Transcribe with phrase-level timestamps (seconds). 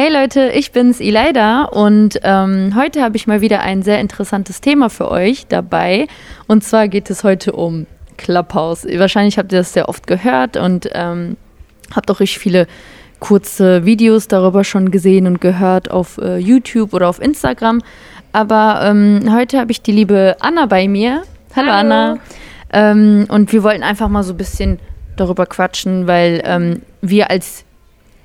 [0.00, 4.60] Hey Leute, ich bin's Elida und ähm, heute habe ich mal wieder ein sehr interessantes
[4.60, 6.06] Thema für euch dabei.
[6.46, 8.84] Und zwar geht es heute um Clubhouse.
[8.84, 11.36] Wahrscheinlich habt ihr das sehr oft gehört und ähm,
[11.96, 12.68] habt auch richtig viele
[13.18, 17.82] kurze Videos darüber schon gesehen und gehört auf äh, YouTube oder auf Instagram.
[18.30, 21.24] Aber ähm, heute habe ich die liebe Anna bei mir.
[21.56, 21.72] Hallo, Hallo.
[21.72, 22.18] Anna.
[22.72, 24.78] Ähm, und wir wollten einfach mal so ein bisschen
[25.16, 27.64] darüber quatschen, weil ähm, wir als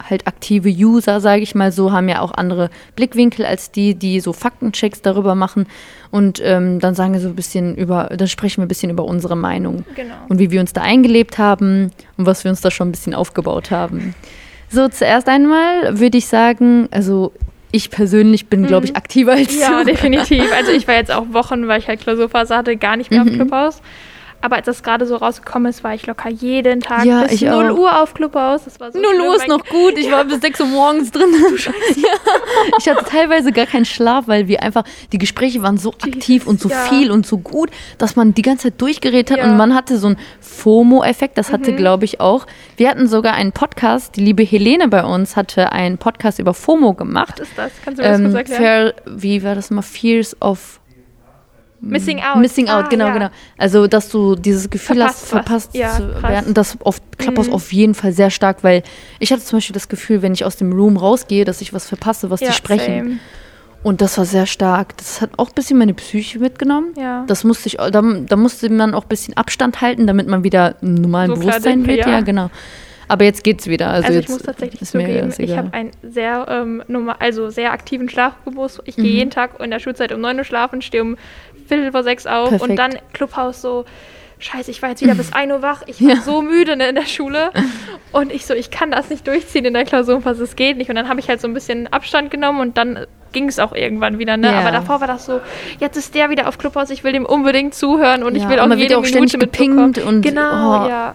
[0.09, 4.19] halt aktive User, sage ich mal so, haben ja auch andere Blickwinkel als die, die
[4.19, 5.67] so Faktenchecks darüber machen.
[6.11, 9.05] Und ähm, dann sagen wir so ein bisschen über, dann sprechen wir ein bisschen über
[9.05, 9.85] unsere Meinung.
[9.95, 10.15] Genau.
[10.29, 13.13] Und wie wir uns da eingelebt haben und was wir uns da schon ein bisschen
[13.13, 14.13] aufgebaut haben.
[14.69, 17.31] So, zuerst einmal würde ich sagen, also
[17.71, 18.97] ich persönlich bin, glaube ich, mhm.
[18.97, 19.73] aktiver als ja, du.
[19.73, 20.43] Ja, definitiv.
[20.55, 23.29] Also ich war jetzt auch Wochen, weil ich halt Klausurphase hatte, gar nicht mehr mhm.
[23.29, 23.81] auf Clubhouse.
[24.43, 27.71] Aber als das gerade so rausgekommen ist, war ich locker jeden Tag ja, bis 0
[27.71, 27.77] auch.
[27.77, 28.65] Uhr auf Clubhaus.
[28.65, 29.97] Das war so 0 Uhr ist noch gut.
[29.97, 31.29] Ich war bis 6 Uhr morgens drin.
[31.95, 32.09] ja.
[32.77, 36.59] Ich hatte teilweise gar keinen Schlaf, weil wir einfach, die Gespräche waren so aktiv und
[36.59, 36.75] so ja.
[36.89, 39.37] viel und so gut, dass man die ganze Zeit durchgeredet hat.
[39.37, 39.45] Ja.
[39.45, 41.37] Und man hatte so einen FOMO-Effekt.
[41.37, 41.77] Das hatte, mhm.
[41.77, 42.45] glaube ich, auch.
[42.75, 44.17] Wir hatten sogar einen Podcast.
[44.17, 47.39] Die liebe Helene bei uns hatte einen Podcast über FOMO gemacht.
[47.39, 47.71] Was ist das?
[47.85, 48.93] Kannst du mir ähm, das kurz erklären?
[48.93, 49.81] Fair, wie war das mal?
[49.81, 50.81] Fears of
[51.85, 52.37] Missing Out.
[52.37, 53.13] Missing Out, ah, genau, ja.
[53.13, 53.29] genau.
[53.57, 56.53] Also, dass du dieses Gefühl verpasst hast, verpasst ja, zu werden.
[56.53, 57.53] Das auf Clubhouse mhm.
[57.53, 58.83] auf jeden Fall sehr stark, weil
[59.19, 61.87] ich hatte zum Beispiel das Gefühl, wenn ich aus dem Room rausgehe, dass ich was
[61.87, 63.03] verpasse, was ja, die sprechen.
[63.03, 63.19] Same.
[63.83, 64.95] Und das war sehr stark.
[64.95, 66.93] Das hat auch ein bisschen meine Psyche mitgenommen.
[66.97, 67.25] Ja.
[67.27, 70.75] Das musste ich, da, da musste man auch ein bisschen Abstand halten, damit man wieder
[70.81, 72.07] im normalen so Bewusstsein wird.
[72.07, 72.49] Ja, genau.
[73.07, 73.89] Aber jetzt geht's wieder.
[73.89, 78.09] Also, also ich muss tatsächlich zugeben, ich habe einen sehr, ähm, normal, also sehr aktiven
[78.09, 78.81] Schlafrhythmus.
[78.85, 79.03] Ich mhm.
[79.03, 81.17] gehe jeden Tag in der Schulzeit um 9 Uhr schlafen, stehe um
[81.67, 82.69] Viertel vor sechs auf Perfekt.
[82.69, 83.85] und dann Clubhaus so,
[84.39, 86.21] scheiße, ich war jetzt wieder bis 1 Uhr wach, ich war ja.
[86.21, 87.51] so müde ne, in der Schule
[88.11, 90.95] und ich so, ich kann das nicht durchziehen in der Klausurphase, es geht nicht und
[90.95, 94.19] dann habe ich halt so ein bisschen Abstand genommen und dann ging es auch irgendwann
[94.19, 94.51] wieder, ne?
[94.51, 94.59] Ja.
[94.59, 95.41] Aber davor war das so,
[95.79, 98.59] jetzt ist der wieder auf Clubhaus, ich will dem unbedingt zuhören und ja, ich will
[98.59, 99.95] auch jede auch Minute mitbekommen.
[100.05, 100.87] Und, genau, oh.
[100.87, 101.13] ja.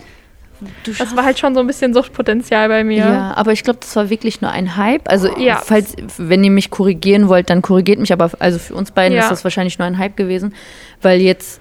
[0.99, 2.99] Das war halt schon so ein bisschen Suchtpotenzial bei mir.
[2.99, 5.09] Ja, aber ich glaube, das war wirklich nur ein Hype.
[5.11, 5.61] Also, ja.
[5.65, 8.13] falls, wenn ihr mich korrigieren wollt, dann korrigiert mich.
[8.13, 9.23] Aber also für uns beiden ja.
[9.23, 10.55] ist das wahrscheinlich nur ein Hype gewesen,
[11.03, 11.61] weil jetzt,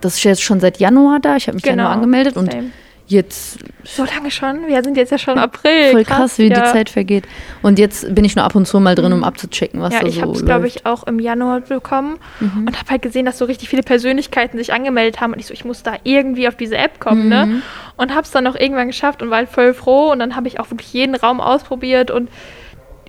[0.00, 1.36] das ist jetzt schon seit Januar da.
[1.36, 1.76] Ich habe mich genau.
[1.76, 2.48] Januar angemeldet Same.
[2.48, 2.72] und
[3.06, 3.58] jetzt.
[3.84, 4.66] So lange schon?
[4.66, 5.92] Wir sind jetzt ja schon April.
[5.92, 6.60] Voll krass, krass wie ja.
[6.60, 7.24] die Zeit vergeht.
[7.62, 10.06] Und jetzt bin ich nur ab und zu mal drin, um abzuchecken, was ja, da
[10.06, 12.66] so ich habe es, glaube ich, auch im Januar bekommen mhm.
[12.66, 15.32] und habe halt gesehen, dass so richtig viele Persönlichkeiten sich angemeldet haben.
[15.32, 17.46] Und ich so, ich muss da irgendwie auf diese App kommen, ne?
[17.46, 17.52] mhm.
[17.52, 17.62] ne?
[17.96, 20.10] Und habe es dann noch irgendwann geschafft und war halt voll froh.
[20.10, 22.28] Und dann habe ich auch wirklich jeden Raum ausprobiert und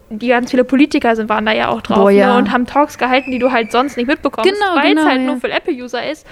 [0.10, 2.34] die ganz viele Politiker sind, waren da ja auch drauf Boah, ja.
[2.34, 2.38] Ne?
[2.40, 5.22] und haben Talks gehalten, die du halt sonst nicht mitbekommst, genau, weil es genau, halt
[5.22, 5.28] ja.
[5.28, 6.26] nur für Apple-User ist.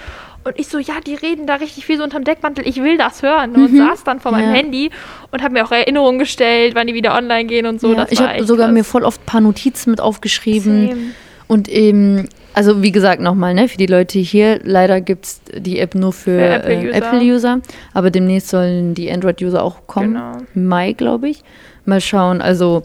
[0.46, 3.20] Und ich so, ja, die reden da richtig viel so unterm Deckmantel, ich will das
[3.22, 3.50] hören.
[3.52, 3.64] Mhm.
[3.64, 4.54] Und saß dann vor meinem ja.
[4.54, 4.90] Handy
[5.32, 7.92] und habe mir auch Erinnerungen gestellt, wann die wieder online gehen und so.
[7.92, 8.74] Ja, ich habe sogar krass.
[8.74, 10.88] mir voll oft ein paar Notizen mit aufgeschrieben.
[10.88, 11.00] Same.
[11.48, 15.80] Und eben, also wie gesagt nochmal, ne, für die Leute hier, leider gibt es die
[15.80, 17.48] App nur für, für Apple-User.
[17.48, 20.14] Äh, Apple aber demnächst sollen die Android-User auch kommen.
[20.14, 20.38] Genau.
[20.54, 21.42] Mai, glaube ich.
[21.84, 22.40] Mal schauen.
[22.40, 22.84] Also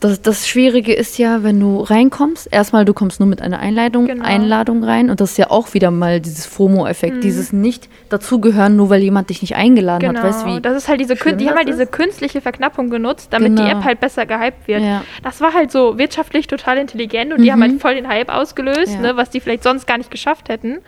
[0.00, 4.06] das, das Schwierige ist ja, wenn du reinkommst, erstmal du kommst nur mit einer Einladung,
[4.06, 4.24] genau.
[4.24, 7.20] Einladung rein und das ist ja auch wieder mal dieses FOMO-Effekt, mhm.
[7.20, 10.20] dieses nicht dazugehören, nur weil jemand dich nicht eingeladen genau.
[10.20, 10.28] hat.
[10.28, 13.64] Weißt, wie das ist halt diese, die haben halt diese künstliche Verknappung genutzt, damit genau.
[13.64, 14.82] die App halt besser gehypt wird.
[14.82, 15.02] Ja.
[15.22, 17.44] Das war halt so wirtschaftlich total intelligent und mhm.
[17.44, 19.00] die haben halt voll den Hype ausgelöst, ja.
[19.00, 20.78] ne, was die vielleicht sonst gar nicht geschafft hätten.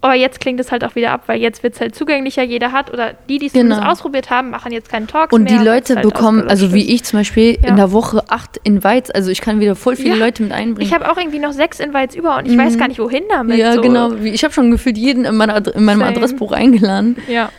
[0.00, 2.70] Aber jetzt klingt es halt auch wieder ab, weil jetzt wird es halt zugänglicher, jeder
[2.70, 3.80] hat oder die, die es genau.
[3.80, 5.58] ausprobiert haben, machen jetzt keinen Talks Und mehr.
[5.58, 7.68] die Leute halt bekommen, also wie ich zum Beispiel, ja.
[7.68, 10.24] in der Woche acht Invites, also ich kann wieder voll viele ja.
[10.24, 10.86] Leute mit einbringen.
[10.86, 12.58] Ich habe auch irgendwie noch sechs Invites über und ich mhm.
[12.58, 13.58] weiß gar nicht, wohin damit.
[13.58, 13.80] Ja, so.
[13.80, 14.12] genau.
[14.14, 16.10] Ich habe schon gefühlt jeden in, meiner, in meinem Same.
[16.10, 17.16] Adressbuch eingeladen.
[17.26, 17.50] Ja.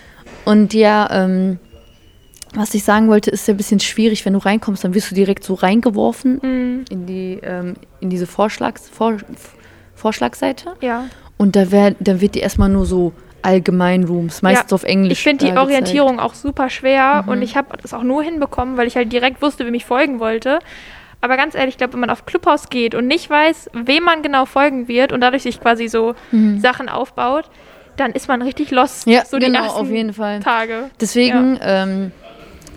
[0.46, 1.60] Und ja, ähm,
[2.54, 5.16] was ich sagen wollte, ist ja ein bisschen schwierig, wenn du reinkommst, dann wirst du
[5.16, 6.86] direkt so reingeworfen mhm.
[6.90, 9.18] in, die, ähm, in diese Vorschlags, Vor,
[9.94, 10.74] Vorschlagseite.
[10.82, 11.06] Ja.
[11.42, 15.20] Und da, wär, da wird die erstmal nur so allgemein Rooms, meistens ja, auf Englisch.
[15.20, 16.30] Ich finde die Orientierung gezeigt.
[16.30, 17.30] auch super schwer mhm.
[17.30, 20.20] und ich habe das auch nur hinbekommen, weil ich halt direkt wusste, wem ich folgen
[20.20, 20.60] wollte.
[21.22, 24.22] Aber ganz ehrlich, ich glaube, wenn man auf Clubhouse geht und nicht weiß, wem man
[24.22, 26.60] genau folgen wird und dadurch sich quasi so mhm.
[26.60, 27.46] Sachen aufbaut,
[27.96, 29.08] dann ist man richtig lost.
[29.08, 30.42] Ja, so genau, auf jeden Fall.
[30.42, 30.90] Tage.
[31.00, 31.84] Deswegen, ja.
[31.84, 32.12] ähm,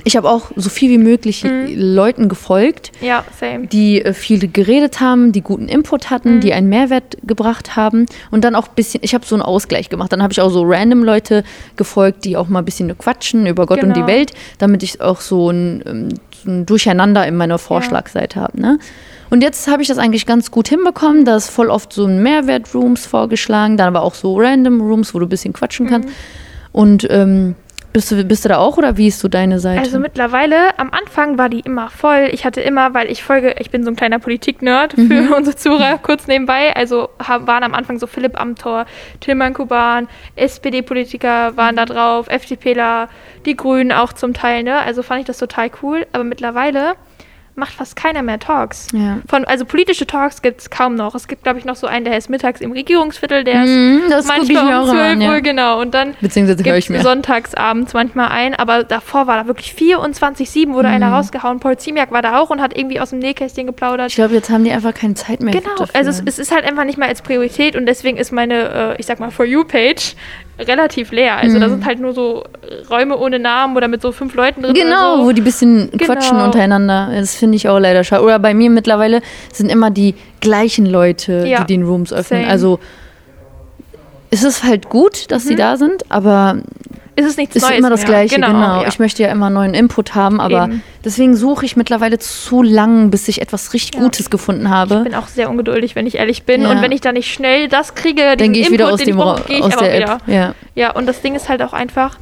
[0.05, 1.73] ich habe auch so viel wie möglich mhm.
[1.75, 3.25] Leuten gefolgt, ja,
[3.73, 6.41] die äh, viel geredet haben, die guten Input hatten, mhm.
[6.41, 9.89] die einen Mehrwert gebracht haben und dann auch ein bisschen, ich habe so einen Ausgleich
[9.89, 10.13] gemacht.
[10.13, 11.45] Dann habe ich auch so random Leute
[11.77, 13.91] gefolgt, die auch mal ein bisschen quatschen über Gott genau.
[13.91, 14.13] und die genau.
[14.13, 16.09] Welt, damit ich auch so ein, ähm,
[16.45, 18.43] so ein Durcheinander in meiner Vorschlagseite ja.
[18.43, 18.61] habe.
[18.61, 18.79] Ne?
[19.31, 21.25] Und jetzt habe ich das eigentlich ganz gut hinbekommen.
[21.25, 25.21] Da ist voll oft so ein Mehrwert-Rooms vorgeschlagen, dann aber auch so random Rooms, wo
[25.21, 26.09] du ein bisschen quatschen kannst.
[26.09, 26.15] Mhm.
[26.73, 27.55] Und ähm,
[27.93, 29.81] Bist du, bist du da auch oder wie ist so deine Seite?
[29.81, 32.29] Also mittlerweile, am Anfang war die immer voll.
[32.33, 35.33] Ich hatte immer, weil ich folge, ich bin so ein kleiner Politik-Nerd für Mhm.
[35.37, 36.75] unsere Zuhörer, kurz nebenbei.
[36.75, 38.87] Also haben, waren am Anfang so Philipp Amthor,
[39.21, 43.09] Tilman Kuban, SPD-Politiker waren da drauf, FDPler,
[43.45, 44.79] die Grünen auch zum Teil, ne?
[44.79, 46.07] Also fand ich das total cool.
[46.13, 46.95] Aber mittlerweile
[47.55, 48.89] macht fast keiner mehr Talks.
[48.95, 49.19] Ja.
[49.29, 51.15] Von, also politische Talks gibt es kaum noch.
[51.15, 54.21] Es gibt, glaube ich, noch so einen, der ist mittags im Regierungsviertel, der Mhm, ist
[54.21, 55.41] ich manchmal um auch immer 12 an, Uhr, ja.
[55.41, 55.81] genau.
[55.81, 57.01] Und dann Beziehungsweise höre ich mir.
[57.03, 60.95] sonntags abends manchmal ein, aber davor war da wirklich 24-7, wurde Mhm.
[60.95, 61.61] einer rausgehauen.
[61.61, 64.09] Paul Ziemiak war da auch und hat irgendwie aus dem Nähkästchen geplaudert.
[64.09, 65.53] Ich glaube, jetzt haben die einfach keine Zeit mehr.
[65.53, 65.95] Genau, dafür.
[65.95, 69.01] also es, es ist halt einfach nicht mehr als Priorität und deswegen ist meine, äh,
[69.01, 70.15] ich sag mal, For You-Page
[70.59, 71.37] relativ leer.
[71.37, 71.71] Also da Mhm.
[71.71, 72.45] sind halt nur so
[72.91, 74.75] Räume ohne Namen oder mit so fünf Leuten drin.
[74.75, 75.25] Genau, so.
[75.27, 76.45] wo die ein bisschen quatschen Genau.
[76.47, 77.11] untereinander.
[77.15, 78.23] Das finde ich auch leider schade.
[78.23, 79.21] Oder bei mir mittlerweile
[79.53, 82.41] sind immer die gleichen Leute, Ja, die den Rooms öffnen.
[82.43, 82.51] same.
[82.53, 82.79] Also
[84.31, 86.57] es ist halt gut, dass sie da sind, aber
[87.15, 88.09] ist es nichts es ist Neues immer das mehr.
[88.09, 88.37] Gleiche.
[88.37, 88.49] Genau.
[88.49, 88.89] ja.
[88.89, 90.83] Ich möchte ja immer neuen Input haben, aber Eben.
[91.05, 94.01] deswegen suche ich mittlerweile zu lang, bis ich etwas richtig Ja.
[94.01, 95.01] Gutes gefunden Ich habe.
[95.01, 96.63] bin auch sehr ungeduldig, wenn ich ehrlich bin.
[96.63, 96.71] Ja.
[96.71, 99.09] Und wenn ich da nicht schnell das kriege, Dann gehe ich Input, wieder aus, dem
[99.11, 99.95] ich Ra brauche, gehe ich aus der.
[99.95, 100.21] App.
[100.27, 100.55] Ja.
[100.75, 102.17] Ja, und das Ding ist halt auch einfach,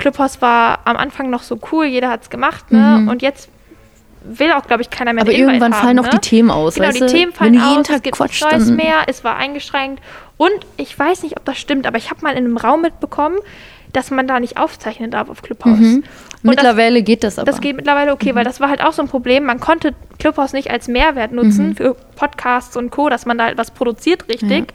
[0.00, 2.98] Clubhouse war am Anfang noch so cool, jeder hat es gemacht, ne?
[3.02, 3.08] Mhm.
[3.08, 3.48] Und jetzt
[4.22, 6.10] will auch, glaube ich, keiner mehr Aber irgendwann haben, fallen auch ne?
[6.10, 6.74] die Themen aus.
[6.74, 7.06] Genau, die?
[7.06, 9.36] Themen fallen Wenn du jeden aus, Tag es gibt quatscht, nichts Neues mehr, es war
[9.36, 10.02] eingeschränkt.
[10.36, 13.36] Und ich weiß nicht, ob das stimmt, aber ich habe mal in einem Raum mitbekommen,
[13.92, 15.78] dass man da nicht aufzeichnen darf auf Clubhouse.
[15.78, 15.94] Mhm.
[15.96, 16.04] Und
[16.42, 17.50] das, Mittlerweile geht das aber.
[17.50, 18.14] das geht mittlerweile Mhm.
[18.14, 19.44] okay, weil das war halt auch so ein Problem.
[19.44, 21.76] Man konnte Clubhouse nicht als Mehrwert nutzen Mhm.
[21.76, 24.72] für Podcasts und Co., dass man da halt was produziert richtig.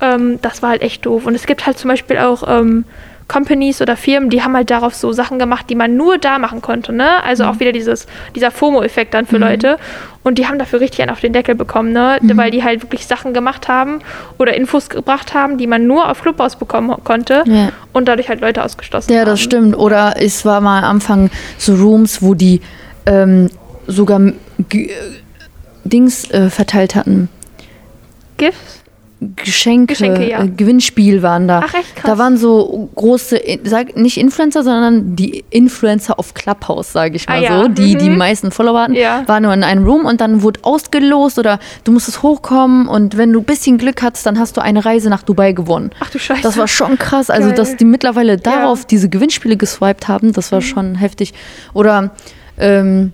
[0.00, 1.26] Ähm, das war halt echt doof.
[1.26, 2.84] Und es gibt halt zum Beispiel auch ähm,
[3.30, 6.60] Companies oder Firmen, die haben halt darauf so Sachen gemacht, die man nur da machen
[6.62, 6.92] konnte.
[6.92, 7.22] Ne?
[7.22, 7.50] Also Mhm.
[7.50, 9.78] auch wieder dieses, dieser FOMO-Effekt dann für Leute.
[10.24, 12.18] Und die haben dafür richtig einen auf den Deckel bekommen, ne?
[12.20, 12.36] Mhm.
[12.36, 14.00] weil die halt wirklich Sachen gemacht haben
[14.38, 17.44] oder Infos gebracht haben, die man nur auf Clubhouse bekommen konnte.
[17.46, 17.68] Ja.
[17.92, 19.26] Und dadurch halt Leute ausgeschlossen Ja, haben.
[19.26, 19.78] das stimmt.
[19.78, 22.60] Oder es war mal am Anfang so Rooms, wo die
[23.06, 23.48] ähm,
[23.86, 24.20] sogar
[24.68, 24.92] G äh,
[25.84, 27.28] Dings äh, verteilt hatten.
[28.36, 28.82] Gifts?
[29.36, 30.42] Geschenke, Geschenke, ja.
[30.42, 31.60] äh, Gewinnspiel waren da.
[31.62, 32.10] Ach, echt krass.
[32.10, 37.38] Da waren so große, sag nicht Influencer, sondern die Influencer auf Clubhouse, sage ich mal
[37.38, 37.62] Ah, ja.
[37.62, 38.16] so, die die Mhm.
[38.16, 39.22] meisten Follower hatten, Ja.
[39.26, 43.30] waren nur in einem Room und dann wurde ausgelost oder du musstest hochkommen und wenn
[43.32, 45.90] du ein bisschen Glück hattest, dann hast du eine Reise nach Dubai gewonnen.
[46.00, 46.40] Ach du Scheiße.
[46.42, 47.28] Das war schon krass.
[47.28, 47.56] Also, Geil.
[47.56, 51.34] dass die mittlerweile darauf diese Gewinnspiele geswiped haben, das war schon heftig.
[51.74, 52.12] Oder
[52.58, 53.12] ähm,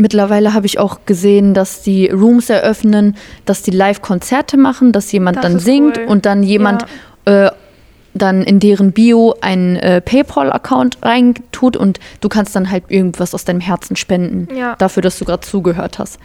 [0.00, 5.36] mittlerweile habe ich auch gesehen, dass die Rooms eröffnen, dass die Live-Konzerte machen, dass jemand
[5.38, 6.04] Das dann singt cool.
[6.06, 6.84] und dann jemand
[7.26, 7.50] äh,
[8.12, 13.44] dann in deren Bio einen äh, PayPal-Account reintut und du kannst dann halt irgendwas aus
[13.44, 14.74] deinem Herzen spenden, Ja.
[14.78, 16.18] dafür, dass du gerade zugehört hast.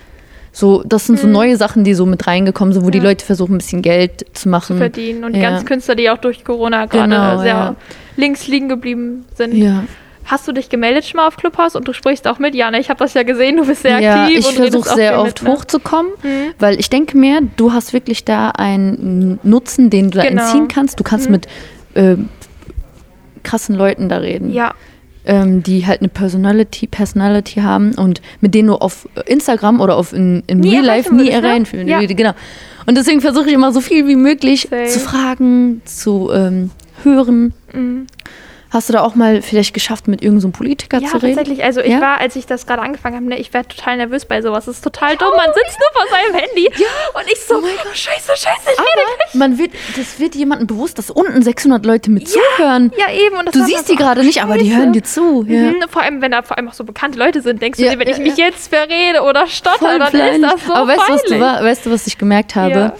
[0.52, 3.04] So, das sind so neue Sachen, die so mit reingekommen sind, wo die Mhm.
[3.04, 3.10] Ja.
[3.12, 4.78] Leute versuchen, ein bisschen Geld zu machen.
[4.78, 5.26] verdienen.
[5.26, 5.50] Und die Ja.
[5.52, 7.76] ganzen Künstler, die auch durch Corona gerade Genau, sehr ja.
[8.16, 9.54] links liegen geblieben sind.
[9.54, 9.84] Ja.
[10.26, 12.56] Hast du dich gemeldet schon mal auf Clubhouse und du sprichst auch mit?
[12.56, 14.40] Jana, ich habe das ja gesehen, du bist sehr ja, aktiv.
[14.40, 15.56] ich versuche sehr oft mit, ne?
[15.56, 16.54] hochzukommen, Mhm.
[16.58, 20.42] weil ich denke mir, du hast wirklich da einen Nutzen, den du da Genau.
[20.44, 21.00] entziehen kannst.
[21.00, 21.32] Du kannst Mhm.
[21.34, 21.48] mit
[21.94, 22.18] äh,
[23.44, 24.74] krassen Leuten da reden, Ja,
[25.26, 30.12] ähm, die halt eine Personality, Personality haben und mit denen du auf Instagram oder auf
[30.12, 31.32] in, in Nie Real Life nie ne?
[31.32, 32.02] erreichen Ja.
[32.04, 32.34] Genau.
[32.88, 34.86] Und deswegen versuche ich immer so viel wie möglich Same.
[34.88, 36.72] zu fragen, zu ähm,
[37.04, 37.54] hören.
[37.74, 38.08] mhm.
[38.76, 41.38] Hast du da auch mal vielleicht geschafft, mit irgendeinem so Politiker ja zu reden?
[41.38, 41.64] tatsächlich.
[41.64, 42.02] Also ich Ja?
[42.02, 44.66] war, als ich das gerade angefangen habe, ne, ich werde total nervös bei sowas.
[44.66, 45.30] Das ist total dumm.
[45.36, 48.80] Man sitzt nur vor seinem Handy und ich so, Oh mein oh, scheiße, scheiße, ich
[48.80, 49.02] rede
[49.32, 52.92] Aber man wird, das wird jemandem bewusst, dass unten 600 Leute mit zuhören.
[52.98, 53.38] Ja, eben.
[53.38, 55.46] Und Du siehst so, die gerade nicht, aber die hören dir zu.
[55.48, 55.72] Ja.
[55.72, 57.92] Mhm, vor allem, wenn da vor allem auch so bekannte Leute sind, denkst du Ja,
[57.94, 58.48] dir, wenn ja, ich mich ja.
[58.48, 61.92] jetzt verrede oder stotter, dann ist das so aber weißt du, was du, weißt du,
[61.92, 62.72] was ich gemerkt habe?
[62.72, 62.94] Ja.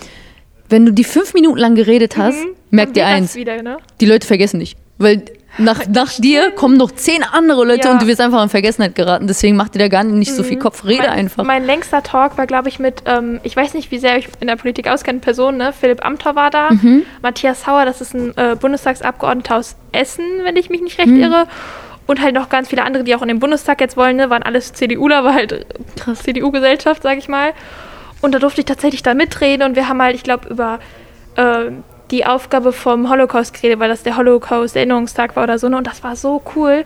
[0.70, 3.78] Wenn du die fünf Minuten lang geredet hast, Mhm, merkt wird eins, wieder, ne?
[4.00, 4.76] die Leute vergessen dich.
[4.98, 5.24] Weil
[5.58, 7.94] nach, nach dir kommen noch zehn andere Leute Ja.
[7.94, 9.28] und du wirst einfach in Vergessenheit geraten.
[9.28, 11.44] Deswegen mach dir da gar nicht so viel Kopf, rede mein, einfach.
[11.44, 14.48] Mein längster Talk war, glaube ich, mit, ähm, ich weiß nicht, wie sehr ich in
[14.48, 15.74] der Politik auskenne, Personen, ne?
[15.74, 17.04] Philipp Amthor war da, Mhm.
[17.22, 21.14] Matthias Hauer, das ist ein äh, Bundestagsabgeordneter aus Essen, wenn ich mich nicht Mhm.
[21.14, 21.48] recht irre.
[22.08, 24.30] Und halt noch ganz viele andere, die auch in den Bundestag jetzt wollen, ne?
[24.30, 25.66] waren alles CDUler, war halt äh,
[26.00, 26.20] Krass.
[26.24, 27.54] CDU-Gesellschaft, sage ich mal.
[28.22, 30.80] Und da durfte ich tatsächlich da mitreden und wir haben halt, ich glaube, über
[31.36, 31.72] äh,
[32.12, 35.78] die Aufgabe vom Holocaust geredet, weil das der Holocaust-Erinnerungstag war oder so, ne?
[35.78, 36.86] Und das war so cool.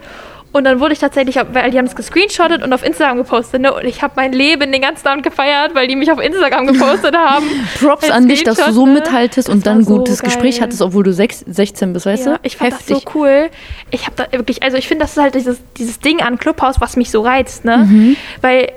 [0.51, 3.71] Und dann wurde ich tatsächlich, weil die haben es gescreenshottet und auf Instagram gepostet, ne?
[3.71, 7.15] Und ich habe mein Leben den ganzen Abend gefeiert, weil die mich auf Instagram gepostet
[7.17, 7.45] haben.
[7.79, 8.93] Props an dich, dass du so ne?
[8.93, 10.63] mithaltest Das und dann ein so gutes Gespräch geil.
[10.63, 12.39] hattest, obwohl du sechs, 16 bist, weißt Ja, du?
[12.41, 12.87] ich fand Heftig.
[12.87, 13.49] das so cool.
[13.91, 16.81] Ich habe da wirklich, also ich finde, das ist halt dieses, dieses Ding an Clubhouse,
[16.81, 17.77] was mich so reizt, ne?
[17.79, 18.15] Mhm.
[18.41, 18.71] Weil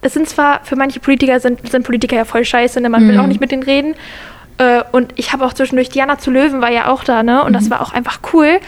[0.00, 2.88] das sind zwar für manche Politiker sind, sind Politiker ja voll scheiße, ne?
[2.88, 3.20] Man will Mhm.
[3.20, 3.94] auch nicht mit denen reden.
[4.58, 7.42] Äh, und ich habe auch zwischendurch Diana zu Löwen war ja auch da, ne?
[7.42, 7.54] Und Mhm.
[7.54, 8.60] das war auch einfach cool.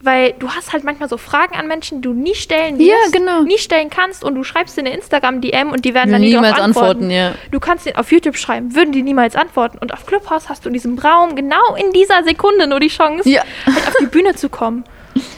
[0.00, 2.96] weil du hast halt manchmal so Fragen an Menschen, die du nie stellen wirst, Ja,
[3.18, 3.42] genau.
[3.42, 6.50] nie stellen kannst und du schreibst in eine Instagram-DM und die werden dann nie Niemals
[6.54, 6.88] darauf antworten.
[7.06, 7.32] antworten, ja.
[7.50, 9.76] Du kannst den auf YouTube schreiben, würden die niemals antworten.
[9.78, 13.28] Und auf Clubhouse hast du in diesem Raum genau in dieser Sekunde nur die Chance,
[13.28, 13.42] Ja.
[13.66, 14.84] halt auf die Bühne zu kommen.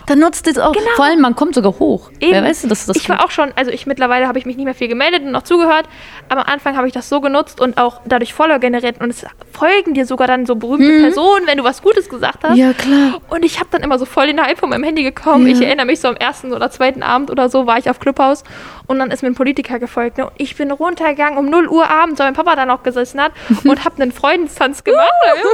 [0.06, 0.72] Dann nutzt es auch.
[0.72, 0.86] Genau.
[0.96, 2.10] Vor allem, man kommt sogar hoch.
[2.20, 2.32] Eben.
[2.32, 4.64] Wer weiß, dass das ich war auch schon, also ich mittlerweile habe ich mich nicht
[4.64, 5.86] mehr viel gemeldet und noch zugehört,
[6.28, 9.24] aber am Anfang habe ich das so genutzt und auch dadurch Follower generiert und es
[9.52, 12.52] folgen dir sogar dann so berühmte Personen, wenn du was Gutes gesagt hast.
[12.52, 12.56] Mhm.
[12.56, 13.20] Ja, klar.
[13.28, 15.46] Und ich habe dann immer so voll den Hype von meinem Handy gekommen.
[15.46, 15.54] Ja.
[15.54, 18.44] Ich erinnere mich so am ersten oder zweiten Abend oder so war ich auf Clubhouse
[18.86, 20.18] und dann ist mir ein Politiker gefolgt.
[20.18, 20.26] Ne?
[20.26, 23.32] Und ich bin runtergegangen um 0 Uhr abends, weil mein Papa da noch gesessen hat
[23.64, 25.08] und habe einen Freundestanz gemacht,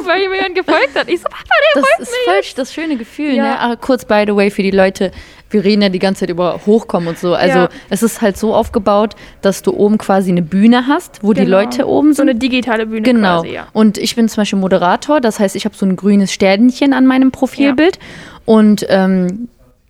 [0.05, 1.09] weil mir jemand gefolgt hat.
[1.09, 1.43] Ich so, Papa,
[1.75, 2.33] der Das folgt ist mir.
[2.33, 3.33] voll das schöne Gefühl.
[3.35, 3.43] Ja.
[3.43, 3.59] Ne?
[3.59, 5.11] Aber kurz, by the way, für die Leute,
[5.51, 7.35] wir reden ja die ganze Zeit über Hochkommen und so.
[7.35, 7.69] Also Ja.
[7.91, 11.59] es ist halt so aufgebaut, dass du oben quasi eine Bühne hast, wo die Genau.
[11.61, 12.31] Leute oben So sind.
[12.31, 13.41] eine digitale Bühne Genau.
[13.43, 13.69] quasi, ja.
[13.73, 17.07] Und ich bin zum Beispiel Moderator, das heißt, ich habe so ein grünes Sternchen an
[17.07, 17.99] meinem Profilbild.
[18.45, 19.49] Und ähm,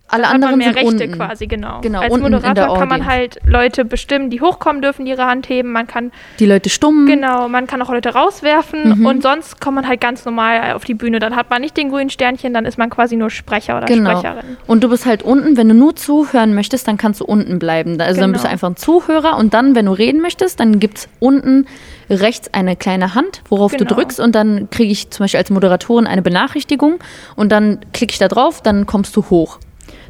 [0.09, 1.13] alle anderen mehr sind Rechte unten.
[1.17, 1.81] quasi, genau.
[1.81, 5.11] Genau, Als unten in der Moderator kann man halt Leute bestimmen, die hochkommen dürfen, die
[5.11, 5.73] ihre Hand heben.
[5.73, 7.07] Man kann, Die Leute stumm.
[7.07, 9.07] genau, man kann auch Leute rauswerfen Mhm.
[9.07, 11.19] und sonst kommt man halt ganz normal auf die Bühne.
[11.19, 14.19] Dann hat man nicht den grünen Sternchen, dann ist man quasi nur Sprecher oder Genau.
[14.21, 14.57] Sprecherin.
[14.67, 18.01] Und du bist halt unten, wenn du nur zuhören möchtest, dann kannst du unten bleiben.
[18.01, 18.53] Also dann bist du Genau.
[18.53, 21.67] einfach ein Zuhörer und dann, wenn du reden möchtest, dann gibt es unten
[22.09, 23.95] rechts eine kleine Hand, worauf du Genau.
[23.95, 27.01] drückst und dann kriege ich zum Beispiel als Moderatorin eine Benachrichtigung
[27.35, 29.59] und dann klicke ich da drauf, dann kommst du hoch.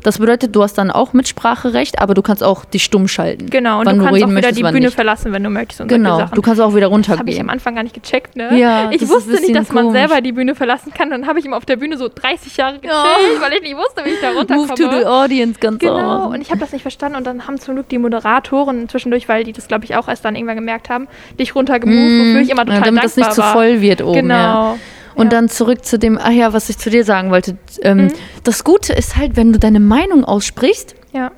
[0.06, 3.50] Das bedeutet, du hast dann auch Mitspracherecht, aber du kannst auch dich stumm schalten.
[3.50, 4.94] Genau, und du kannst auch wieder die Bühne nicht.
[4.94, 7.50] verlassen, wenn du möchtest und Genau, du kannst auch wieder Das habe ich am runtergehen.
[7.50, 8.56] Anfang gar nicht gecheckt, ne?
[8.56, 9.98] Ja, ich wusste nicht, dass man komisch.
[9.98, 11.10] selber die Bühne verlassen kann.
[11.10, 13.40] Dann habe ich immer auf der Bühne so 30 Jahre gechillt, Ja.
[13.42, 14.68] weil ich nicht wusste, wie ich da runterkomme.
[14.68, 16.30] Move to the audience, ganz Genau, auch.
[16.30, 19.42] und ich habe das nicht verstanden und dann haben zum Glück die Moderatoren zwischendurch, weil
[19.42, 21.08] die das glaube ich auch erst dann irgendwann gemerkt haben,
[21.40, 23.52] dich runtergemoved, wofür ich immer total ja, damit das nicht dankbar zu war.
[23.60, 24.14] voll wird oben.
[24.20, 24.34] Genau.
[24.34, 24.76] Ja.
[25.16, 25.30] Und Ja.
[25.30, 27.56] dann zurück zu dem, ach ja, was ich zu dir sagen wollte.
[27.82, 28.12] Ähm, Mhm.
[28.44, 31.32] Das Gute ist halt, wenn du deine Meinung aussprichst Ja.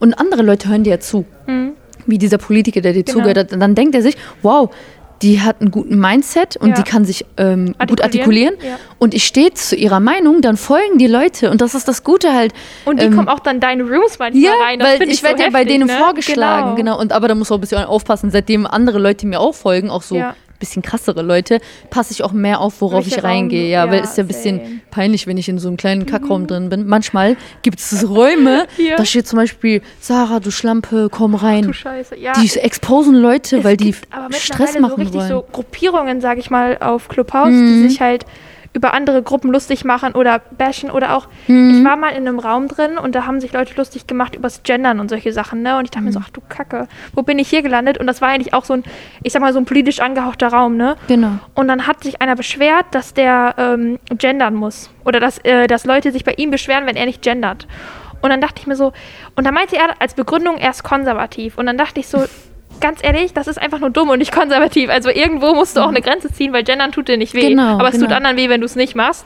[0.00, 1.72] und andere Leute hören dir ja zu, Mhm.
[2.06, 3.18] wie dieser Politiker, der dir Genau.
[3.18, 4.70] zugehört hat, dann denkt er sich, wow,
[5.22, 6.74] die hat einen guten Mindset und Ja.
[6.74, 8.76] die kann sich ähm, gut Artikulieren, artikulieren ja.
[8.98, 12.32] und ich stehe zu ihrer Meinung, dann folgen die Leute und das ist das Gute
[12.34, 12.52] halt.
[12.84, 14.78] Und die ähm, kommen auch dann deine Rooms manchmal ja, rein.
[14.80, 15.92] Das weil ich, so werde ja bei denen ne?
[15.96, 17.00] vorgeschlagen, genau.
[17.00, 20.02] Und aber da muss auch ein bisschen aufpassen, seitdem andere Leute mir auch folgen, auch
[20.02, 20.34] so Ja.
[20.58, 23.62] Bisschen krassere Leute, passe ich auch mehr auf, worauf Welcher ich reingehe.
[23.64, 23.70] Raum?
[23.70, 24.68] Ja, weil Ja, ist ja ein bisschen same.
[24.68, 24.80] Mhm.
[24.90, 26.86] peinlich, wenn ich in so einem kleinen Kackraum drin bin.
[26.86, 28.96] Manchmal gibt es Räume, Ja.
[28.96, 31.62] da steht zum Beispiel, Sarah, du Schlampe, komm rein.
[31.62, 32.32] Du Scheiße, ja.
[32.34, 33.94] die exposen Leute, Es weil die
[34.32, 35.28] Stress machen so richtig wollen.
[35.28, 37.82] so Gruppierungen, sage ich mal, auf Clubhouse, Mhm.
[37.82, 38.24] die sich halt
[38.74, 41.28] über andere Gruppen lustig machen oder bashen oder auch.
[41.46, 41.78] Mhm.
[41.78, 44.62] Ich war mal in einem Raum drin und da haben sich Leute lustig gemacht übers
[44.64, 45.78] Gendern und solche Sachen, ne?
[45.78, 46.24] Und ich dachte mir so, Mhm.
[46.28, 47.98] ach du Kacke, wo bin ich hier gelandet?
[47.98, 48.82] Und das war eigentlich auch so ein,
[49.22, 50.96] ich sag mal, so ein politisch angehauchter Raum, ne?
[51.06, 51.38] Genau.
[51.54, 54.90] Und dann hat sich einer beschwert, dass der ähm, gendern muss.
[55.04, 57.68] Oder dass, äh, dass Leute sich bei ihm beschweren, wenn er nicht gendert.
[58.22, 58.92] Und dann dachte ich mir so,
[59.36, 61.58] und da meinte er als Begründung, er ist konservativ.
[61.58, 62.24] Und dann dachte ich so,
[62.84, 64.90] ganz ehrlich, das ist einfach nur dumm und nicht konservativ.
[64.90, 67.48] Also irgendwo musst du auch eine Grenze ziehen, weil gendern tut dir nicht weh.
[67.48, 68.16] Genau, aber es tut genau.
[68.16, 69.24] anderen weh, wenn du es nicht machst.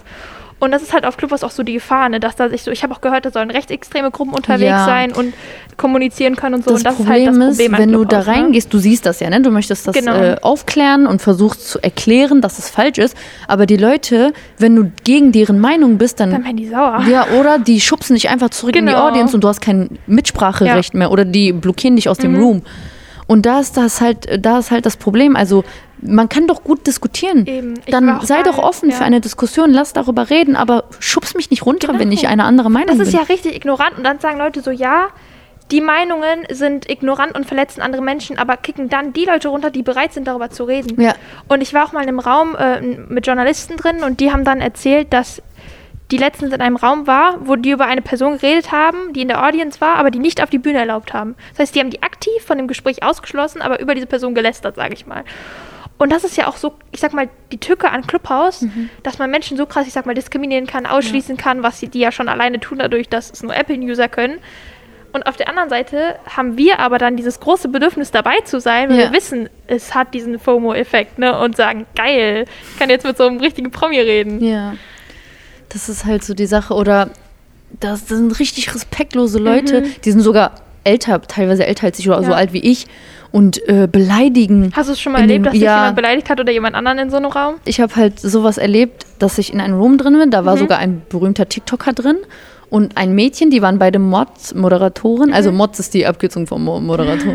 [0.61, 2.71] Und das ist halt auf Clubhouse auch so die Gefahr, ne, dass da sich so,
[2.73, 4.85] ich habe auch gehört, da sollen rechtsextreme Gruppen unterwegs Ja.
[4.87, 5.33] sein und
[5.77, 6.71] kommunizieren können und so.
[6.73, 8.27] Das und das Problem ist halt das Problem ist, wenn du da ne?
[8.27, 9.41] reingehst, du siehst das ja, ne?
[9.41, 10.15] Du möchtest das Genau.
[10.17, 13.17] äh, aufklären und versuchst zu erklären, dass es falsch ist.
[13.47, 17.05] Aber die Leute, wenn du gegen deren Meinung bist, Dann dann werden die sauer.
[17.09, 19.07] ja, oder die schubsen dich einfach zurück in die Genau.
[19.09, 22.43] Audience und du hast kein Mitspracherecht mehr oder die blockieren dich aus dem Mhm.
[22.43, 22.63] Room.
[23.29, 25.37] Und da ist das halt, da ist halt das Problem.
[25.37, 25.63] Also
[26.01, 27.47] man kann doch gut diskutieren.
[27.47, 27.75] Eben.
[27.89, 28.97] Dann sei doch offen ja.
[28.97, 32.01] für eine Diskussion, lass darüber reden, aber schubst mich nicht runter, Genau.
[32.01, 33.21] wenn ich eine andere Meinung Das ist bin.
[33.21, 33.99] ja richtig ignorant.
[33.99, 35.09] Und dann sagen Leute so, ja,
[35.71, 39.83] die Meinungen sind ignorant und verletzen andere Menschen, aber kicken dann die Leute runter, die
[39.83, 40.99] bereit sind, darüber zu reden.
[41.01, 41.15] Ja.
[41.49, 44.45] Und ich war auch mal in einem Raum äh, mit Journalisten drin und die haben
[44.45, 45.43] dann erzählt, dass
[46.11, 49.29] die letztens in einem Raum war, wo die über eine Person geredet haben, die in
[49.29, 51.37] der Audience war, aber die nicht auf die Bühne erlaubt haben.
[51.51, 54.77] Das heißt, die haben die aktiv von dem Gespräch ausgeschlossen, aber über diese Person gelästert,
[54.77, 55.25] sage ich mal.
[55.99, 58.89] Und das ist ja auch so, ich sag mal, die Tücke an Clubhouse, Mhm.
[59.03, 61.99] dass man Menschen so krass, ich sag mal, diskriminieren kann, ausschließen kann, was sie, die
[61.99, 64.39] ja schon alleine tun, dadurch, dass es nur Apple-User können.
[65.13, 68.91] Und auf der anderen Seite haben wir aber dann dieses große Bedürfnis dabei zu sein,
[68.91, 69.05] weil Ja.
[69.07, 71.37] wir wissen, es hat diesen FOMO-Effekt, ne?
[71.39, 74.43] Und sagen, geil, ich kann jetzt mit so einem richtigen Promi reden.
[74.45, 74.75] Ja.
[75.71, 76.75] Das ist halt so die Sache.
[76.75, 77.11] Oder
[77.81, 80.53] das, das sind richtig respektlose Leute, die sind sogar
[80.85, 82.31] älter, teilweise älter als ich oder so Mhm.
[82.31, 82.37] Ja.
[82.37, 82.87] alt wie ich
[83.31, 84.73] und äh, beleidigen.
[84.75, 85.77] Hast du es schon mal erlebt, dem- dass dich ja.
[85.81, 87.57] jemand beleidigt hat oder jemand anderen in so einem Raum?
[87.67, 90.31] Ich habe halt sowas erlebt, dass ich in einem Room drin bin.
[90.31, 90.61] Da war Mhm.
[90.61, 92.17] sogar ein berühmter TikToker drin
[92.71, 95.29] und ein Mädchen, die waren beide Mods, Moderatoren.
[95.31, 95.35] Mhm.
[95.35, 97.35] Also Mods ist die Abkürzung von Mo Moderator.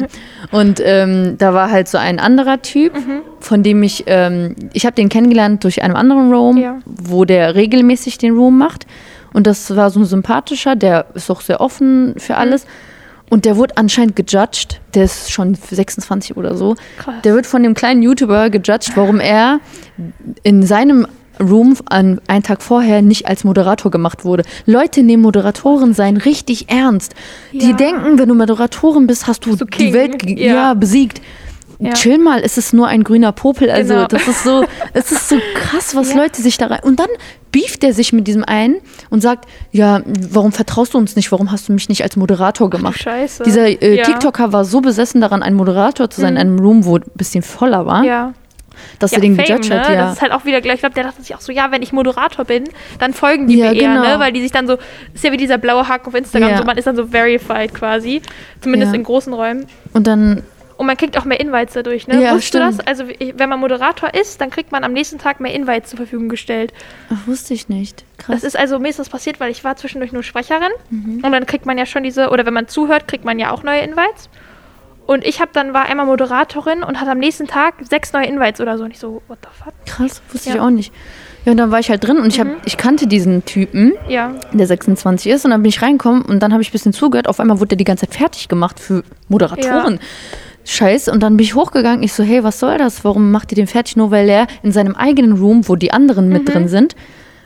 [0.51, 3.21] und ähm, da war halt so ein anderer Typ, Mhm.
[3.39, 6.79] von dem ich, ähm, ich habe den kennengelernt durch einen anderen Room, Ja.
[6.85, 8.85] wo der regelmäßig den Room macht.
[9.33, 12.65] Und das war so ein sympathischer, der ist auch sehr offen für alles.
[13.29, 14.79] Und der wurde anscheinend gejudged.
[14.93, 16.75] Der ist schon 26 oder so.
[16.99, 17.15] Krass.
[17.23, 19.59] Der wird von dem kleinen YouTuber gejudged, warum er
[20.43, 21.07] in seinem
[21.39, 24.43] Room an einen Tag vorher nicht als Moderator gemacht wurde.
[24.65, 27.13] Leute nehmen Moderatoren sein richtig ernst.
[27.51, 27.75] Die Ja.
[27.75, 29.93] denken, wenn du Moderatorin bist, hast du du die King.
[29.93, 30.53] Welt Ja.
[30.53, 30.73] ja.
[30.73, 31.21] besiegt.
[31.79, 31.91] Ja.
[31.93, 33.69] Chill mal, es ist nur ein grüner Popel.
[33.69, 34.07] Also Genau.
[34.07, 34.63] das ist so,
[34.93, 36.17] es ist so krass, was Ja.
[36.21, 36.79] Leute sich da rein.
[36.83, 37.07] Und dann
[37.51, 38.77] beeft er sich mit diesem einen
[39.09, 41.31] und sagt, ja, warum vertraust du uns nicht?
[41.31, 42.99] Warum hast du mich nicht als Moderator gemacht?
[43.01, 43.43] Scheiße.
[43.43, 44.03] Dieser äh, Ja.
[44.05, 46.39] TikToker war so besessen daran, ein Moderator zu sein Mhm.
[46.39, 48.33] in einem Room, wo ein bisschen voller war, Ja.
[48.99, 49.79] Dass ja, er den Fame, gejudged ne?
[49.81, 49.89] hat.
[49.89, 49.95] Ja.
[50.05, 51.81] Das ist halt auch wieder gleich, ich glaube, der dachte sich auch so, ja, wenn
[51.81, 52.63] ich Moderator bin,
[52.99, 54.01] dann folgen die Ja, mir eher, genau.
[54.03, 54.19] ne?
[54.19, 54.77] Weil die sich dann so,
[55.13, 56.57] ist ja wie dieser blaue Haken auf Instagram, Ja.
[56.57, 58.21] so man ist dann so verified quasi.
[58.61, 59.65] Zumindest in großen Räumen.
[59.93, 60.43] Und dann,
[60.77, 62.15] Und man kriegt auch mehr Invites dadurch, ne?
[62.15, 62.73] Ja, Wusstest stimmt.
[62.73, 62.87] du das?
[62.87, 63.03] Also
[63.35, 66.73] wenn man Moderator ist, dann kriegt man am nächsten Tag mehr Invites zur Verfügung gestellt.
[67.13, 68.03] ach, wusste ich nicht.
[68.17, 68.37] Krass.
[68.41, 71.21] Das ist also mir ist das passiert, weil ich war zwischendurch nur Sprecherin Mhm.
[71.23, 73.61] und dann kriegt man ja schon diese, oder wenn man zuhört, kriegt man ja auch
[73.63, 74.29] neue Invites.
[75.05, 78.61] Und ich habe dann war einmal Moderatorin und hatte am nächsten Tag sechs neue Invites
[78.61, 78.85] oder so.
[78.85, 79.73] Und ich so, what the fuck?
[79.85, 80.55] Krass, wusste Ja.
[80.55, 80.93] ich auch nicht.
[81.45, 84.31] Ja, und dann war ich halt drin und ich, hab, ich kannte diesen Typen, Ja.
[84.53, 87.27] der 26 ist, und dann bin ich reingekommen und dann habe ich ein bisschen zugehört.
[87.27, 89.99] Auf einmal wurde der die ganze Zeit fertig gemacht für Moderatoren.
[90.65, 91.09] Scheiß.
[91.09, 92.01] Und dann bin ich hochgegangen.
[92.03, 93.03] Ich so, hey, was soll das?
[93.03, 93.97] Warum macht ihr den fertig?
[93.97, 96.45] Nur weil er in seinem eigenen Room, wo die anderen mit Mhm.
[96.53, 96.95] drin sind,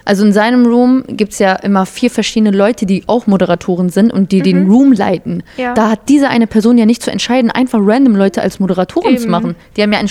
[0.08, 4.14] also in seinem Room gibt es ja immer vier verschiedene Leute, die auch Moderatoren sind
[4.14, 5.44] und die den Room leiten.
[5.58, 5.62] Mhm.
[5.62, 5.74] Ja.
[5.74, 9.24] Da hat diese eine Person ja nicht zu entscheiden, einfach random Leute als Moderatoren zu
[9.24, 9.32] Eben.
[9.32, 9.56] machen.
[9.76, 10.08] Die haben ja einen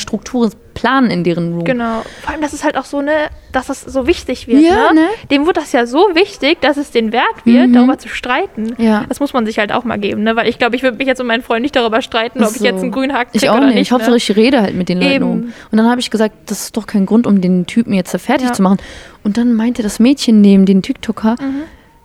[0.76, 1.64] Strukturplan in deren Room.
[1.64, 2.02] Genau.
[2.22, 3.12] Vor allem, das ist halt auch so, ne,
[3.52, 5.00] dass das so wichtig wird, Ja, ne?
[5.02, 5.06] ne?
[5.30, 7.72] Dem wird das ja so wichtig, dass es den wert wird, Mhm.
[7.72, 8.74] darüber zu streiten.
[8.78, 9.04] Ja.
[9.08, 10.36] Das muss man sich halt auch mal geben, ne?
[10.36, 12.56] Weil ich glaube, ich würde mich jetzt mit meinen Freunden nicht darüber streiten, ob Ach
[12.56, 12.82] ich jetzt so.
[12.82, 13.74] einen grünen Haken Ich auch oder nicht.
[13.76, 13.92] nicht.
[13.92, 14.16] Hauptsache ne?
[14.18, 15.24] ich rede halt mit den Leuten Eben.
[15.24, 15.52] um.
[15.70, 18.18] Und dann habe ich gesagt, das ist doch kein Grund, um den Typen jetzt da
[18.18, 18.52] fertig Ja.
[18.52, 18.78] zu machen.
[19.24, 21.62] Und dann meinte das Mädchen neben den TikToker, Mhm.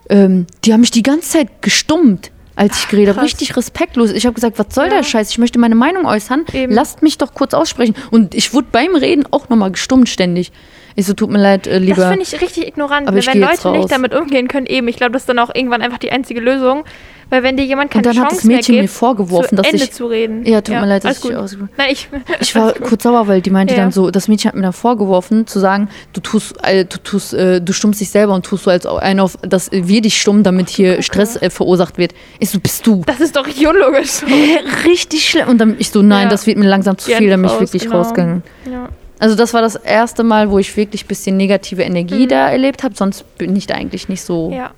[0.09, 3.25] ähm, die haben mich die ganze Zeit gestummt, als ich geredet habe.
[3.25, 4.11] Richtig respektlos.
[4.11, 4.95] Ich habe gesagt, was soll Ja.
[4.97, 5.31] der Scheiß?
[5.31, 6.45] Ich möchte meine Meinung äußern.
[6.53, 6.71] Eben.
[6.71, 7.95] Lasst mich doch kurz aussprechen.
[8.11, 10.51] Und ich wurde beim Reden auch nochmal gestummt ständig.
[10.95, 12.07] Ich so, tut mir leid, äh, Das lieber.
[12.09, 13.25] finde ich richtig ignorant, Aber ne?
[13.25, 14.87] wenn Leute nicht damit umgehen können, eben.
[14.89, 16.83] Ich glaube, das ist dann auch irgendwann einfach die einzige Lösung.
[17.31, 19.55] Weil wenn dir jemand keine Und dann Chance hat das Mädchen mehr mir gibt, vorgeworfen,
[19.55, 19.91] dass Ende ich.
[19.93, 20.45] zu reden.
[20.45, 22.07] Ja, tut mir leid, dass ich ausge- Nein, ich,
[22.41, 22.83] Ich war gut.
[22.83, 23.79] kurz sauer, weil die meinte Ja.
[23.79, 27.33] dann so, das Mädchen hat mir dann vorgeworfen, zu sagen, du tust, äh, du tust,
[27.33, 30.43] äh, du stummst dich selber und tust so als ein auf, dass wir dich stummen,
[30.43, 32.13] damit hier Stress äh, verursacht wird.
[32.39, 33.01] Ich so, bist du.
[33.07, 34.21] Das ist doch richtig unlogisch.
[34.85, 35.47] Richtig schlimm.
[35.47, 36.29] Und dann ich so, nein, Ja.
[36.29, 37.97] das wird mir langsam zu viel, dann bin ich wirklich genau.
[37.97, 38.43] rausgegangen.
[38.69, 38.89] Ja.
[39.19, 42.83] Also das war das erste Mal, wo ich wirklich ein bisschen negative Energie da erlebt
[42.83, 42.95] habe.
[42.95, 44.49] Sonst bin ich da eigentlich nicht so.
[44.49, 44.55] Mhm.
[44.57, 44.71] ja.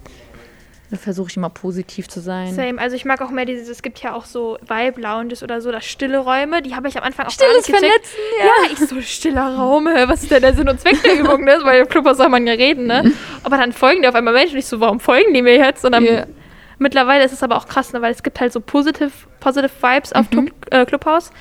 [0.97, 2.53] Versuche ich immer positiv zu sein.
[2.53, 2.79] Same.
[2.79, 5.85] Also ich mag auch mehr dieses, es gibt ja auch so Vibe-Lounges oder so, das
[5.85, 7.89] stille Räume, die habe ich am Anfang auch Stilles gar nicht.
[7.89, 11.43] Vernetzen, Ja, ich so, stiller Raum, was ist denn der Sinn und Zweck der Übung,
[11.43, 11.59] ne?
[11.63, 13.11] Weil im Clubhaus soll man ja reden, ne?
[13.43, 15.83] Aber dann folgen dir auf einmal Menschen, ich so, warum folgen die mir jetzt?
[15.85, 16.25] Und dann, Ja.
[16.79, 18.01] mittlerweile ist es aber auch krass, ne?
[18.01, 20.51] Weil es gibt halt so positive, positive Vibes auf Mhm.
[20.71, 21.31] Äh, Clubhaus.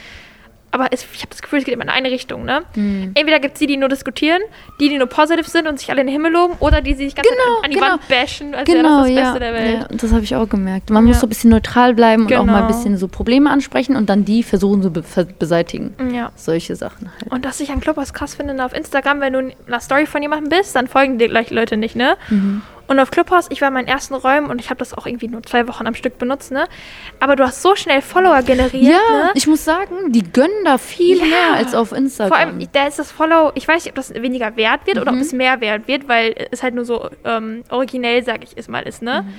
[0.73, 2.63] Aber es, ich habe das Gefühl, es geht immer in eine Richtung, ne?
[2.75, 3.13] Mhm.
[3.15, 4.41] Entweder gibt es die, die nur diskutieren,
[4.81, 7.05] die, die nur positiv sind und sich alle in den Himmel loben, oder die, die
[7.05, 7.91] sich ganz Genau, an die genau.
[7.93, 9.23] Wand bashen, als wäre Genau, das das ja.
[9.25, 9.81] Beste der Welt.
[9.91, 9.97] ja.
[9.97, 10.89] Das habe ich auch gemerkt.
[10.91, 11.09] Man Ja.
[11.09, 12.69] muss so ein bisschen neutral bleiben und auch mal ein Genau.
[12.69, 15.03] bisschen so Probleme ansprechen und dann die versuchen zu be
[15.39, 15.95] beseitigen.
[16.13, 16.33] Ja.
[16.37, 17.31] Solche Sachen halt.
[17.31, 20.23] Und was ich an Clubhouse krass finde, auf Instagram, wenn du in einer Story von
[20.23, 22.17] jemandem bist, dann folgen dir gleich Leute nicht, ne?
[22.31, 22.63] Mhm.
[22.93, 25.27] Und auf Clubhouse, ich war in meinen ersten Räumen und ich habe das auch irgendwie
[25.29, 26.67] nur zwei Wochen am Stück benutzt, ne?
[27.21, 29.31] Aber du hast so schnell Follower generiert, Ja, ne?
[29.35, 31.25] ich muss sagen, die gönnen da viel Ja.
[31.25, 32.29] mehr als auf Instagram.
[32.29, 35.03] Vor allem, da ist das Follow, ich weiß nicht, ob das weniger wert wird Mhm.
[35.03, 38.51] oder ob es mehr wert wird, weil es halt nur so ähm, originell, sag ich
[38.57, 39.23] es mal, ist, ne?
[39.23, 39.33] Mhm.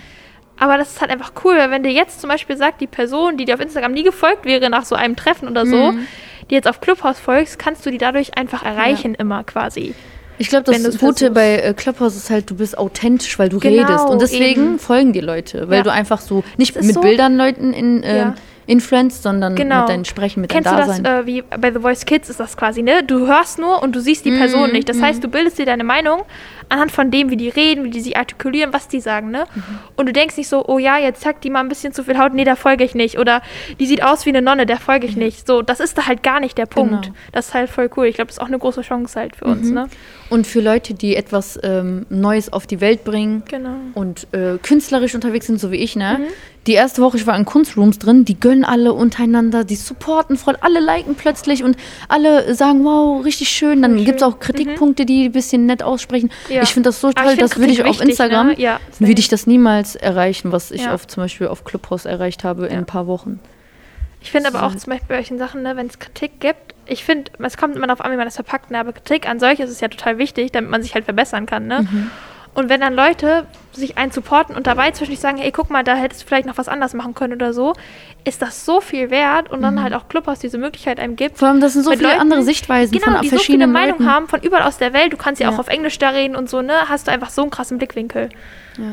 [0.58, 3.38] Aber das ist halt einfach cool, weil wenn dir jetzt zum Beispiel sagt, die Person,
[3.38, 6.08] die dir auf Instagram nie gefolgt wäre nach so einem Treffen oder so, Mhm.
[6.50, 9.94] die jetzt auf Clubhouse folgst, kannst du die dadurch einfach erreichen immer quasi.
[10.38, 13.60] Ich glaube, das du's Gute bei äh, Clubhouse ist halt, du bist authentisch, weil du
[13.60, 14.06] Genau, redest.
[14.08, 14.80] Und deswegen eben.
[14.80, 15.84] folgen dir Leute, weil Ja.
[15.84, 18.36] du einfach so nicht Das mit so- Bildern Leuten in, äh, Ja.
[18.66, 19.82] influenced, sondern Genau.
[19.82, 21.24] mit deinem Sprechen, mit Kennst du deinem das, Dasein.
[21.24, 23.04] äh, wie bei The Voice Kids ist das quasi, ne?
[23.04, 24.88] Du hörst nur und du siehst die Person Mhm, nicht.
[24.90, 26.22] Das heißt, du bildest dir deine Meinung
[26.70, 29.44] anhand von dem, wie die reden, wie die sich artikulieren, was die sagen, ne?
[29.54, 29.64] Mhm.
[29.98, 32.18] Und du denkst nicht so, oh ja, jetzt zeigt die mal ein bisschen zu viel
[32.18, 33.20] Haut, nee, da folge ich nicht.
[33.20, 33.42] Oder
[33.82, 35.46] die sieht aus wie eine Nonne, der folge ich nicht.
[35.46, 37.04] So, das ist da halt gar nicht der Punkt.
[37.08, 37.16] Genau.
[37.34, 38.06] Das ist halt voll cool.
[38.06, 39.88] Ich glaube, das ist auch eine große Chance halt für uns, ne?
[40.34, 43.76] Und für Leute, die etwas ähm, Neues auf die Welt bringen Genau.
[43.94, 46.18] und äh, künstlerisch unterwegs sind, so wie ich, ne?
[46.22, 46.24] Mhm.
[46.66, 50.56] Die erste Woche, ich war in Kunstrooms drin, die gönnen alle untereinander, die supporten voll,
[50.62, 51.76] alle liken plötzlich und
[52.08, 53.82] alle sagen, wow, richtig schön.
[53.84, 56.32] Dann gibt es auch Kritikpunkte, die ein bisschen nett aussprechen.
[56.50, 56.64] Ja.
[56.64, 58.60] Ich finde das so Aber toll, das würde ich Kritik auf wichtig, Instagram, ne?
[58.60, 60.94] Ja, würde ich das niemals erreichen, was ich Ja.
[60.96, 63.40] auf, zum Beispiel auf Clubhouse erreicht habe in ein paar Wochen.
[64.24, 67.04] Ich finde aber auch zum Beispiel bei solchen Sachen, ne, wenn es Kritik gibt, ich
[67.04, 69.60] finde, es kommt immer darauf an, wie man das verpackt, ne, aber Kritik an solch
[69.60, 71.82] ist es ja total wichtig, damit man sich halt verbessern kann, ne?
[71.82, 72.10] Mhm.
[72.56, 75.96] Und wenn dann Leute sich einen supporten und dabei zwischendurch sagen, hey, guck mal, da
[75.96, 77.74] hättest du vielleicht noch was anders machen können oder so,
[78.26, 81.40] ist das so viel wert und dann halt auch Clubhouse diese Möglichkeit einem gibt.
[81.40, 83.72] Vor allem, das sind so viele Leuten, andere Sichtweisen genau, von die so viele verschiedenen
[83.72, 85.12] Meinungen haben von überall aus der Welt.
[85.12, 85.56] Du kannst ja, Ja.
[85.56, 86.74] auch auf Englisch da reden und so, ne?
[86.88, 88.30] Hast du einfach so einen krassen Blickwinkel.
[88.78, 88.84] Ja,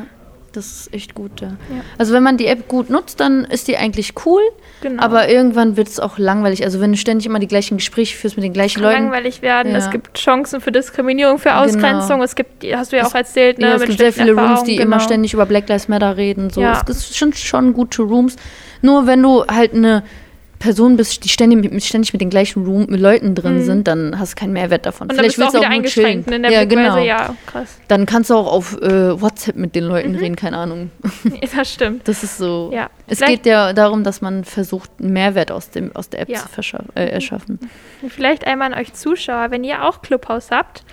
[0.53, 1.41] das ist echt gut.
[1.41, 1.47] Ja.
[1.47, 1.55] Ja.
[1.97, 4.41] Also wenn man die App gut nutzt, dann ist die eigentlich cool.
[4.81, 5.01] Genau.
[5.03, 6.63] Aber irgendwann wird es auch langweilig.
[6.63, 9.03] Also wenn du ständig immer die gleichen Gespräche führst mit den gleichen Kann Leuten.
[9.05, 9.71] langweilig werden.
[9.71, 9.77] Ja.
[9.77, 11.61] Es gibt Chancen für Diskriminierung, für Genau.
[11.63, 12.21] Ausgrenzung.
[12.21, 13.67] Es gibt, hast du ja auch erzählt, ne?
[13.69, 14.85] ja, es gibt sehr viele Rooms, Erfahrungen, die genau.
[14.87, 16.49] immer ständig über Black Lives Matter reden.
[16.49, 16.61] So.
[16.61, 16.81] Ja.
[16.87, 18.35] Es sind schon gute Rooms.
[18.81, 20.03] Nur wenn du halt eine
[20.61, 24.17] Person bist, die ständig mit, ständig mit den gleichen Room, mit Leuten drin sind, dann
[24.17, 25.07] hast du keinen Mehrwert davon.
[25.07, 25.11] Mhm.
[25.11, 26.89] Und dann bist du auch wieder nur eingeschränkt ne, in der ja, Blickweise.
[27.01, 27.03] genau.
[27.05, 27.77] Ja, krass.
[27.89, 30.91] Dann kannst du auch auf äh, WhatsApp mit den Leuten reden, keine Ahnung.
[31.53, 32.07] Das stimmt.
[32.07, 32.71] Das ist so.
[32.73, 32.89] Ja.
[33.07, 36.29] Es Vielleicht- geht ja darum, dass man versucht, einen Mehrwert aus, dem, aus der App
[36.29, 36.39] Ja.
[36.39, 36.61] zu
[36.95, 37.59] äh, erschaffen.
[38.01, 40.83] Und Vielleicht einmal an euch Zuschauer, wenn ihr auch Clubhouse habt,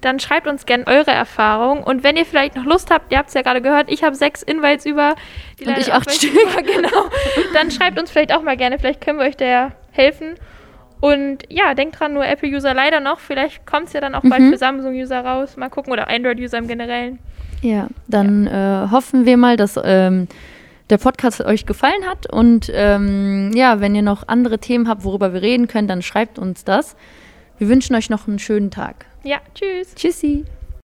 [0.00, 1.82] dann schreibt uns gerne eure Erfahrungen.
[1.82, 4.14] Und wenn ihr vielleicht noch Lust habt, ihr habt es ja gerade gehört, ich habe
[4.14, 5.14] sechs Invites über.
[5.60, 6.32] Die Und ich acht Stück.
[6.66, 7.04] genau.
[7.54, 10.34] Dann schreibt uns vielleicht auch mal gerne, vielleicht können wir euch da ja helfen.
[11.00, 13.18] Und ja, denkt dran, nur Apple-User leider noch.
[13.20, 14.50] Vielleicht kommt es ja dann auch bald Mhm.
[14.52, 15.56] für Samsung-User raus.
[15.56, 15.92] Mal gucken.
[15.92, 17.18] Oder Android-User im Generellen.
[17.62, 20.26] Ja, dann Äh, hoffen wir mal, dass ähm,
[20.88, 22.32] der Podcast euch gefallen hat.
[22.32, 26.38] Und ähm, ja, wenn ihr noch andere Themen habt, worüber wir reden können, dann schreibt
[26.38, 26.96] uns das.
[27.58, 29.06] Wir wünschen euch noch einen schönen Tag.
[29.22, 29.94] Ja, tschüss.
[29.94, 30.44] Tschüssi.